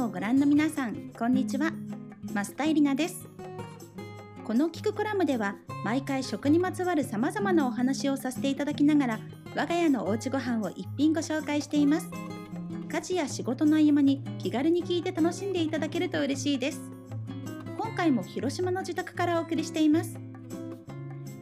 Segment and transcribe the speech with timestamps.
[0.00, 1.72] ムをご覧の皆さんこんにちは。
[2.32, 3.28] 増田エリナです。
[4.46, 9.20] この聞くコラムでは毎回食にまつわるさまざまなお話をさせていただきながら
[9.54, 12.08] 我が家のおうちご飯を一品ご紹介しています。
[12.90, 16.80] 家事や仕事の合間に気軽に聞いて楽しんでいただけると嬉しいです。
[17.76, 20.18] 今回も広島の自宅からお送りしています。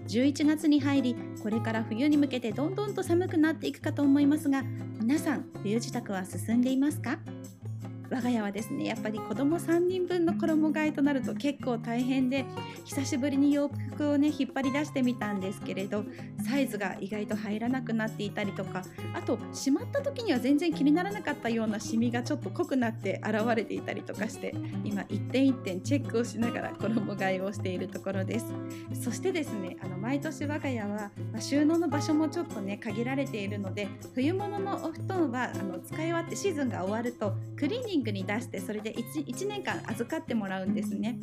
[0.08, 4.64] 11月に入りこれから冬に向けてどんどんと寒くなっていくかと思いますが
[5.00, 7.18] 皆さん冬支度は進んでいますか？
[8.10, 8.86] 我が家はですね。
[8.86, 12.44] やっぱり子供3人分の衣替えとなると結構大変で
[12.84, 16.04] 久しぶりに洋服をね引っ張り出してみたんですけれど
[16.48, 18.82] サイズが意外と入らなくなっていたりとか
[19.14, 28.46] あとしまった時には全然気にならなかったようなシミがちょっと濃くなって現れていたりとかして今一点一点チェックをしながら衣替えをしているところです。
[29.02, 41.18] そしてですねあの毎年我が家は、まあ、収納の場所もちょっとね限られているので冬物のお布団はあの使い終わってシーズンが終わるとクリーニングングに出してそれで 1, 1年間預かってもらうんですね。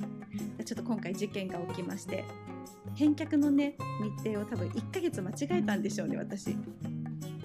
[0.63, 2.23] ちょっと今回事件が起きまして。
[2.95, 3.75] 返却のね
[4.23, 6.55] 日程を多分1ヶ月間違えたんでしょうね私。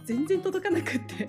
[0.05, 1.29] 全然届かなくって。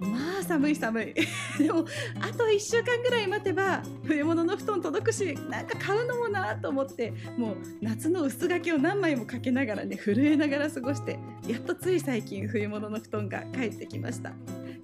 [0.00, 1.14] まあ寒い寒い。
[1.58, 1.84] でも
[2.20, 14.32] あと1週間ぐらい待てば冬物の布団届くしなんか買うのもなと思ってもう夏の薄掛けを何枚もかけながらね震えながら過ごしてやっとつい最近冬物の布団が帰ってきました。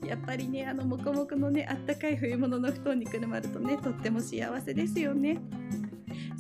[0.05, 5.39] やっぱりねあのもこもこのねあったかい冬物の布団にくるまるとねとっても幸せですよね。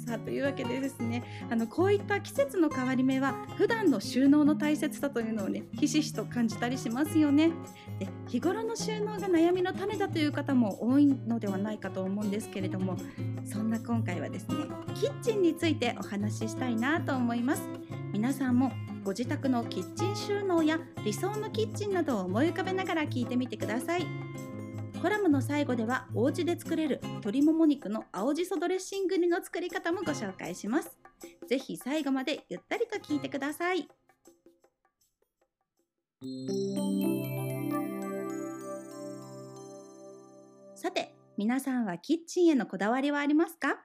[0.06, 7.50] さあというわけでですねあのこういった季節の変わり目は普段の収納の大切さというのをねひしひしと感じたりしますよね。
[7.98, 12.96] で日頃の収納が悩みの種だという方も多いのではないかと思うんですけれども
[13.44, 14.56] そんな今回はですね
[14.94, 17.62] キッチンについてお話ししたいなと思います。
[18.12, 18.72] 皆さんも
[19.02, 24.06] ご自宅のキッチン収納や理想のキッチンなどを思い浮かべながら聞いてみてください。
[25.00, 30.98] コラムの最後ではお家で作れる鶏もも肉の青じそドレッシング煮の作り方もご紹介します。
[31.48, 33.88] ぜひ最後までゆったりと聞いてください。
[40.74, 43.78] さて皆さんはキッチンへのこだわりはありますか？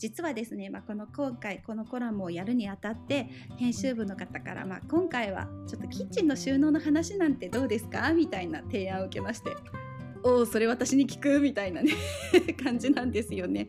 [0.00, 3.28] 実はですね、まあ、この今回このコラムをやるにあたって
[3.58, 8.12] 編集部の方から、まあ、今回はちょっとキッチンの収納の話なんてどうですか？
[8.14, 9.54] みたいな提案を受けまして
[10.24, 11.38] おおそれ私に聞く？
[11.40, 11.92] みたいなね
[12.64, 13.68] 感じなんですよね。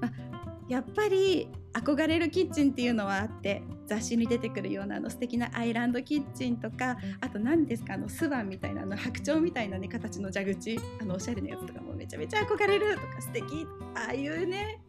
[0.00, 0.29] まあ
[0.70, 13.66] やっぱり憧れるキッチンっていうのはあって雑誌に出てくるようなあの素敵なアイランドキッチンとかあと何ですかあのスワンみたいなあの白鳥みたいなね形の蛇口あのおしゃれなやつとかもめちゃめちゃ憧れるとか素敵
[13.96, 14.80] ああいうね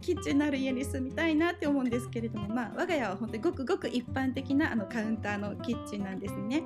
[0.00, 6.62] キッチンのある家に住みたいなって思うんですけれどもまあ我が家は本当にごくごく一般的なあのカウンターのキッチンなんですね。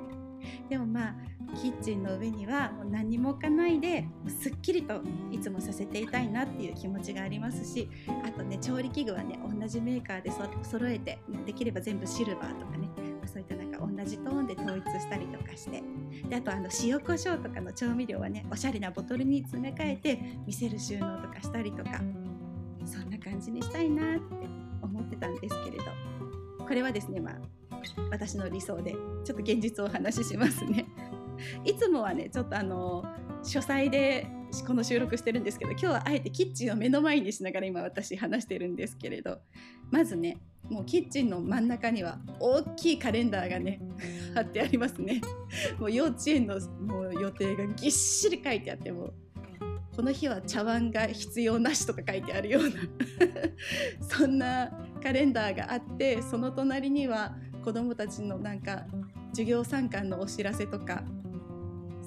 [0.68, 1.14] でもまあ
[1.60, 5.00] キッチンの上にはもう何も置かないですっきりと
[5.32, 7.88] いつもさせていたいなっていう気持ちがありますし
[8.24, 12.88] あとね調理器具はね同じメーカーでそ揃えてできれば全部シルバーとかね
[13.26, 15.82] そういったなんか同じトーンで統一したりとかして
[16.28, 22.00] であとあの塩コショウとかの調味料はねおしゃれなボトルに詰め替えて見せる収納とかしたりとか
[22.84, 24.20] そんな感じにしたいなって
[24.82, 25.84] 思ってたんですけれど
[26.58, 27.34] これはですねまあ
[28.10, 30.86] 私の理想でちょっと現実をお話ししますね。
[31.64, 33.04] いつもはねちょっとあの
[33.42, 34.26] 書斎で
[34.66, 39.38] この収録してるんですけど今日はあえてキッチンを目の前にしながら今私話してるんですけれど
[39.90, 43.80] まずねもうキッチンの真ん中には大きいカレンダーがね
[44.34, 45.20] 貼ってありますね
[45.78, 49.12] もう幼稚園のもう予定がぎっしり書いてあっても
[49.94, 52.70] この日は茶碗が必要なしとか書いてあるような
[54.08, 54.70] そんな
[55.02, 58.86] カレンダーがあってその隣には子どもたちのなんか
[59.30, 61.02] 授業参観のお知らせとか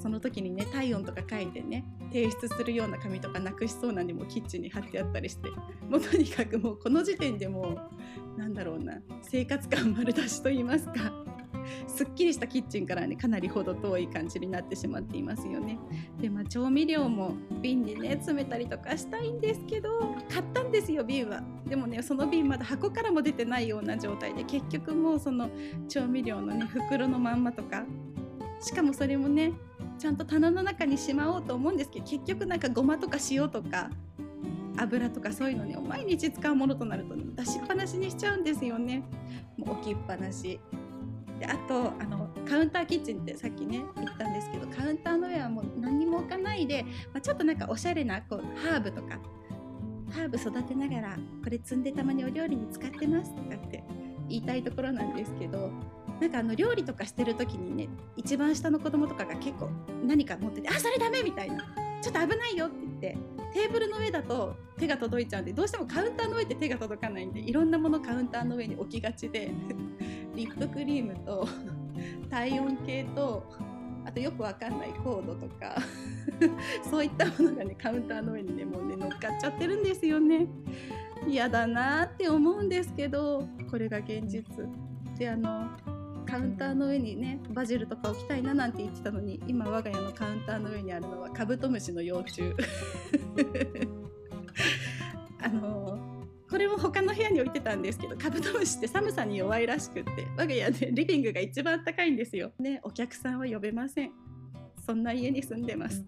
[0.02, 5.50] その時にね体温とか書いてね提出するような紙とかなくしそうなんでもキッチンに貼ってあったりして
[5.90, 7.80] もうとにかくもうこの時点でも
[8.38, 10.94] うなんだろうな生活感丸出しと言いますか。
[11.88, 15.78] すっきりしたキッチンからねかなり程遠い感じになってしまっていますよね。
[16.20, 21.42] でまあ調味料も瓶にね詰めたりとかしたいんですけど買ったんですよ瓶は。
[21.68, 25.50] でもねその瓶まだ箱からも出てないような状態で結局もうその
[25.88, 27.86] 調味料のね袋のまんまとか
[28.62, 29.54] しかもそれもね
[30.00, 33.90] ちゃんと棚の中にしまおうと思うんですけど結局なんかごまとか塩とか
[34.78, 39.04] 油とかそういうのね毎日使うものとなると、ね、出しっぱなしにしちゃうんですよね
[39.58, 40.60] もう置きっぱなし
[41.40, 49.20] であとあのカウンターキッチンってさっきね言ったんですけどカウンターの上はもう何にも置かないで、まあ、ちょっとなんかおしゃれなこうハーブとか
[50.12, 53.84] ハーブ育てながらこれ摘んでたまにお料理に使ってますとかって
[54.30, 55.72] 言いたいところなんですけど
[56.22, 59.70] なんかあの料理とかしてる時にね一番下の子供とかが結構
[60.06, 61.66] 何か持ってて「あそれダメ!」みたいな
[62.02, 63.18] 「ちょっと危ないよ」って言って
[63.54, 69.52] テーブルの上だと手が届いちゃうんでどうしてもカウンターの上って手が届かないんでいろんなものカウンターの上に置きがちで
[70.36, 71.48] リップクリームと
[72.30, 73.44] 体温計と
[74.06, 75.78] あとよくわかんないコードとか
[76.90, 80.48] そういったものがねカウンターの上にねもうね乗っかっちゃってるんですよね。
[81.26, 84.44] 嫌だなって思うんですけどこれが現実。
[85.18, 85.70] であの
[86.26, 92.42] カウンターの上にねバジルとか置きたいななんて言ってたのに今我が家のカウンターの上にあるのはカブトムシの幼虫。
[95.42, 95.83] あの
[96.64, 102.52] れも他の部屋に置いてたんですけどカブトムシって寒さに弱いらしくって我が家で リビングが一番高いんですよ。
[102.60, 104.12] ねお客さんは呼べません。
[104.86, 106.04] そんな家に住んでます。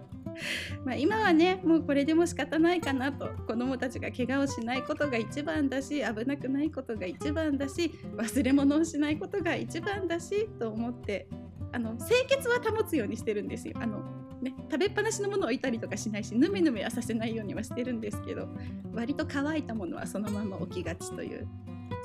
[0.84, 3.28] まあ今はねもうこれでも仕方ないかなと。
[3.46, 11.28] 子どもたちが怪我をしないことが一番だし危なくないことが一番だし忘れ物をしないことが一番だしと思って
[11.72, 13.74] あの清潔は保つようにしてるんですよ。
[13.76, 18.48] あのね、食べっぱなしのものを置いたりとかしないしぬめぬめはさせないようにはしてるんですけど
[18.92, 21.46] 割と乾いたものはそのまま置きがちという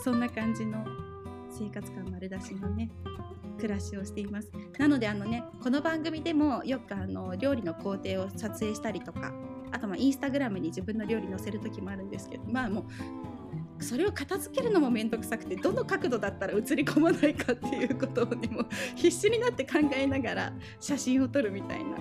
[0.04, 0.86] そんな感じの
[1.50, 2.90] 生活感丸出しのね
[3.58, 4.52] 暮らしをしています。
[4.78, 9.34] なのであのねこの番組でもよくあの料理の工程を撮影したりとか
[9.72, 18.66] あとまあインスタグラムに自分の料理載せる時もあるんですけどまあもうそれを片付けるのも面倒くさくてどの角度だったら映り込まないかっていうことをねも
[18.96, 21.98] 必死になって考えながら写真を撮るみたいな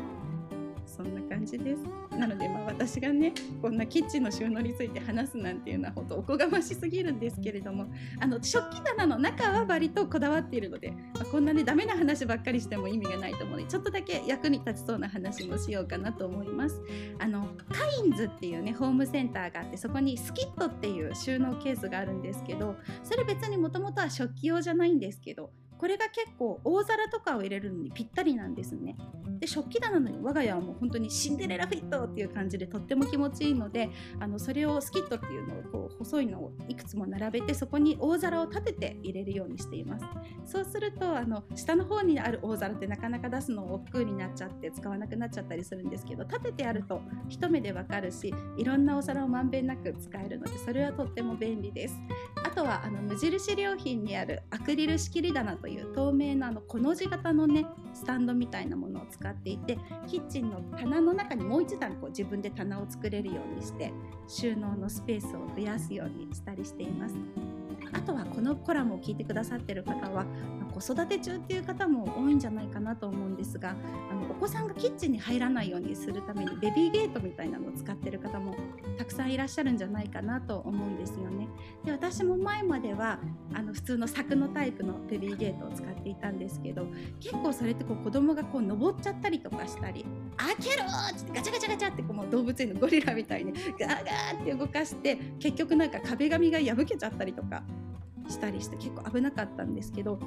[0.97, 1.83] そんな感じです。
[2.17, 7.87] なのでまあ私がねこんなキッチンの収納について話すなんていうのは本当おこがましすぎるんですけれども
[8.21, 16.81] あの食器棚の中は割とこだわっているので、まあ、こんなねダメな話ばっかりしても意味がないと思うのでちょっとだけ役に立ちそうな話もしようかなと思います。
[17.19, 28.97] あのカインズっていうねホームセンターがあってそこにスキットっていう収納ケースがあるんですけどそれ別にもともとは食器用じゃないんですけどこれが結構大皿とかを入れるのにぴったりなんですね。
[29.39, 33.91] で食器棚の我が家はもう本当にシンデレラフィットっていう感じでとっても気持ちいいので
[34.21, 40.05] あのそれをスキットっていうのをこう細いのをいくつも並べてそこに大皿を立てて入れるようにしています
[40.45, 51.97] そうするとあの下の方にある大皿ってなかなか出すの億劫になっちゃって使わなくなっちゃったりするんですけど立ててあると一目でわかるしいろんなお皿をまんべんなく使えるのでそれはとっても便利です
[52.45, 63.93] あとはあの無印良品にあるアクリル仕切り棚という透明なあのコの字型のねスタンドみたいなものを使っていてキッチンの棚の中にもう一段こう自分で棚を作れるようにして
[64.29, 67.15] 収納のスペースを増やすようにしたりしています。
[67.93, 70.27] あとはこのコラムを聞いてくださってる方は
[70.81, 73.71] 子育て中っていう方も多いんじゃないかなと思うんですが
[74.11, 78.57] あのお子さんがキッチンに入らないようにするためにベビーゲートみたいなのを使ってる方も
[78.99, 81.49] たくさんいらっしゃるんじゃないかなと思うんですよね。
[81.85, 83.19] で私も前までは
[83.53, 86.87] あの普通の柵のタイプのベビーゲートを使っていたんですけど
[87.21, 90.05] 結構それってこう子供がこう登っちゃったりとかしたり
[90.37, 90.85] 「開けろ!」
[91.15, 97.63] ってガチャガチャガチャってこうもう動物園のゴリラみたいにガーガーって動かして結局なんか壁紙が破けちゃったりとか
[98.29, 100.19] したりして結構危なかったんですけど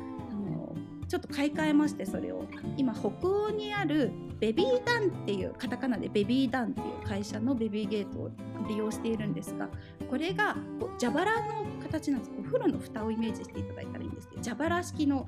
[1.07, 2.45] ちょっと買い替えましてそれを。
[2.75, 8.31] 今北欧にあるベビーダンっていうカタカナでベビーダンっていう会社のベビーゲートを
[8.67, 9.69] 利用しているんですが
[10.09, 10.55] これが
[10.99, 12.31] 蛇腹の形なんです。
[12.39, 15.27] お風呂の蓋をイメージしていただいたらいいんですけど蛇腹式の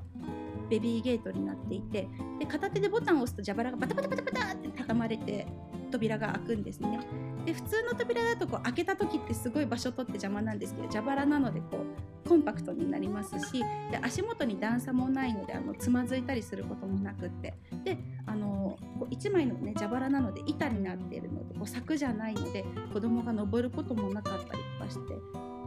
[0.68, 2.08] ベビーゲートになっていて
[2.38, 5.46] で片手でボタンを押すと蛇腹がバタバタバタバタって畳まれて
[5.90, 7.00] 扉が開くんですね。
[7.44, 11.78] で普通の扉だとこう開けた時ってすごい場所取って邪魔なんですけど蛇腹なのでこ
[12.24, 17.54] うコンパクトになりますしで足元に段差もないのであのつまずいたりすることもなくって。
[17.84, 25.14] であのこう1枚のね蛇腹なので板になっているのでこう柵じゃないので子供が登ることもなかったりとかして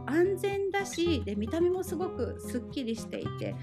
[0.06, 3.54] 安全だしで見た目もすごくすっきりしていて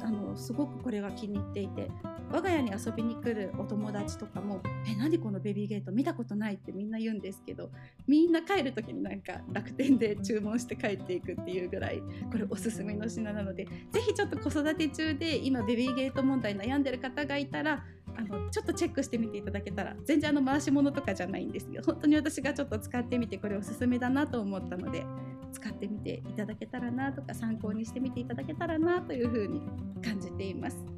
[0.00, 1.90] あのすごくこれが気に入っていて
[2.30, 7.70] 我が家に遊びに来るお友達とかも「え何このベビーゲート見たことない」ってみんな言うんですけど
[8.06, 17.84] みんな帰る時になんか楽天で注文して帰っていくっていうぐらいこれおすすめの品なので是非ちょっと子育て中で今ベビーゲート問題悩んでる方がいたら
[18.16, 25.04] あのちょっとチェックしてみていただけたら全然あの回し物とかじゃないんですけど本当に私がちょっと使ってみてこれおすすめだなと思ったので
[25.52, 29.60] 使ってみていただけたらなとか参考にしてみていただけたらなというふうに
[30.02, 30.95] 感じています。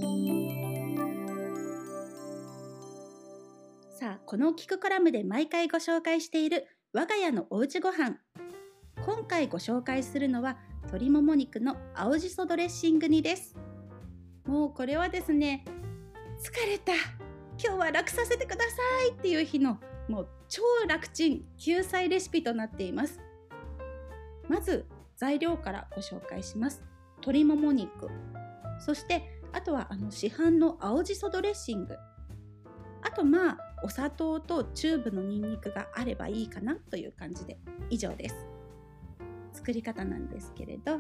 [4.33, 8.17] この聞くコラムで毎回ご紹介している我が家のおうちご飯。
[9.05, 13.55] 今回ご紹介するのは鶏もも肉の青じそドレッシング煮です。
[14.47, 15.67] もうこれはですね
[16.43, 16.95] 疲れた。
[17.63, 18.71] 今日は楽させてくださ
[19.07, 19.11] い。
[19.11, 19.77] っていう日の
[20.09, 23.21] もう超楽ちん救済レシピとなっています。
[24.49, 26.83] まず材料からご紹介します。
[27.17, 28.09] 鶏もも肉。
[28.81, 31.97] そしてあとはあの市販の青じそドレッシング。
[33.03, 37.59] あとまあお砂糖とチューブのニンニクがあればいいかなという感じで
[37.91, 38.37] 以上です。
[39.53, 40.99] 作り方なんですけれど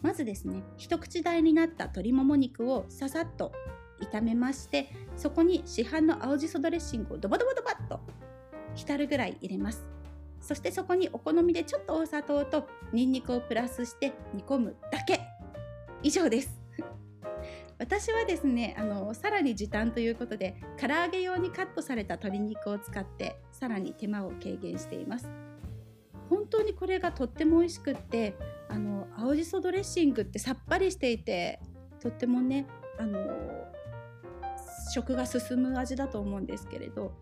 [0.00, 3.52] まずですね一口大になった鶏もも肉をささっと
[4.00, 8.00] 炒めましてそこに市販の青じそドレッシングをドバドバドバッと
[8.74, 9.86] 浸るぐらい入れます。
[10.40, 15.20] そしてそこにお好みでちょっとお砂糖とニンニクをプラスして煮込むだけ。
[16.02, 16.61] 以上です。
[17.82, 25.28] 私はですねあのさらに時短ということで唐揚げ用にカットされた鶏肉を使ってさらに手間を軽減しています。
[26.30, 28.36] 本当にこれがとっても美味しくって
[28.68, 31.58] あの青じそドレッシングってさっぱりしていて
[32.00, 32.66] とってもね
[33.00, 33.18] あの
[34.94, 37.12] 食が進む味だと思うんですけれど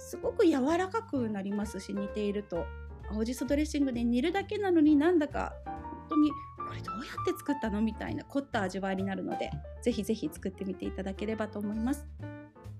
[0.00, 2.66] すごく柔らかくなりますし煮ていると。
[3.12, 6.30] 青じそドレッシングで煮るだけなのになんだか本当に
[6.70, 7.80] これどうやって作ったの？
[7.80, 9.50] みたいな凝った味わいになるので
[9.82, 12.06] ぜひぜひ作ってみていただければと思います。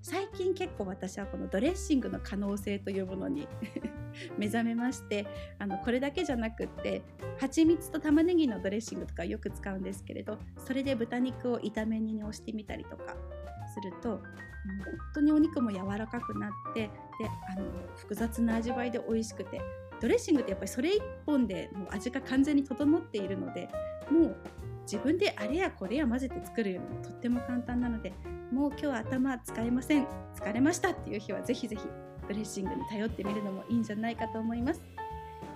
[0.01, 3.47] 最近結構私はこのドレッシングの可能性というものに
[4.35, 5.27] 目覚めまして
[5.59, 7.03] あのこれだけじゃなくって
[7.39, 13.15] 蜂蜜と玉ねぎのドレッシングとかよく使うんですけれどそれで豚肉を炒め煮に押してみたりとか
[13.75, 14.23] すると本
[15.13, 16.89] 当にお肉も柔らかくなってで
[17.55, 19.61] あの複雑な味わいで美味しくて
[20.01, 23.69] ドレッシングってやっぱりそれ1本でもう味が完全に整っているので
[24.09, 24.35] もう
[24.83, 28.13] 自分であれやこれや混ぜて作るよりもとっても簡単なので
[28.51, 31.83] もう今日は頭使えません疲れましたっていう日はぜひぜひ
[32.27, 34.81] ドレッシングに頼ってみるのもいいんじゃないかと思います。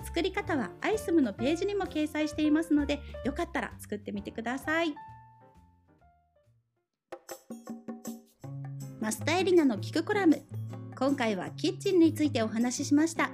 [0.03, 4.93] 作り方はアイスムのページにも掲載していますのでよかったら作ってみてください。
[8.99, 10.41] マスタエリナの聞くコラム。
[10.97, 13.31] 今回はキッチンについてお話ししました。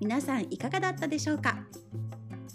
[0.00, 1.64] 皆さんいかがだったでしょうか？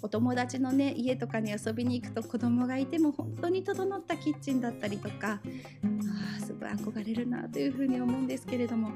[0.02, 5.42] お友達のね家とかに遊びに行くと子供がいても本当に整ったキッチンだったりとか
[6.38, 8.92] あすごい憧れるなというふうに思うんですけれども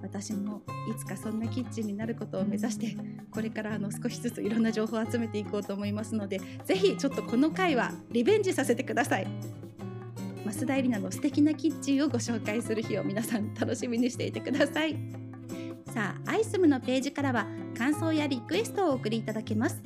[0.00, 2.96] 私もいつかそんなキッチンになることを目指して
[3.30, 9.26] これからあの少しずついろんな情報を集めていこうと思いますので是非ちょっとこの回はリベンジさせてください。
[10.46, 15.27] 増田エリナの素敵なキッチンをご紹介する日を皆さん楽しみにしていてください。
[15.92, 19.82] さあアイスムのページからは感想やリクエストをお送りいただけます。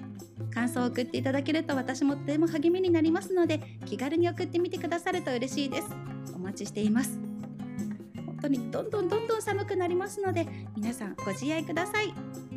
[0.53, 5.89] 感想を送っていただけると私もとても励みになりますので気軽に送ってみてくださると嬉しいです。
[6.35, 7.19] お待ちしています。
[8.27, 12.13] 本当にどんどんどんどん寒くなりますので皆さんご自愛ください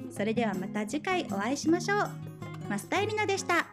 [0.10, 2.10] それではまた次回お会いしましょう
[2.70, 3.68] マスタイリナでした